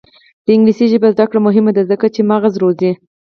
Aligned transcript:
د 0.45 0.47
انګلیسي 0.55 0.85
ژبې 0.91 1.09
زده 1.15 1.25
کړه 1.29 1.39
مهمه 1.47 1.71
ده 1.77 1.81
ځکه 1.91 2.05
چې 2.15 2.21
مغز 2.31 2.53
روزي. 2.61 2.91